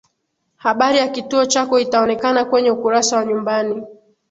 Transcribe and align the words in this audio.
habari 0.55 0.97
ya 0.97 1.07
kituo 1.07 1.45
chako 1.45 1.79
itaonekana 1.79 2.45
kwenye 2.45 2.71
ukurasa 2.71 3.17
wa 3.17 3.25
nyumbani 3.25 3.83